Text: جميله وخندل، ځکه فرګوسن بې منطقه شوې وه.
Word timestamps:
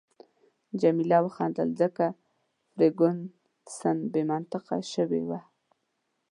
جميله 0.81 1.17
وخندل، 1.25 1.69
ځکه 1.81 2.05
فرګوسن 2.73 3.97
بې 4.11 4.21
منطقه 4.31 4.77
شوې 4.93 5.21
وه. 5.29 5.39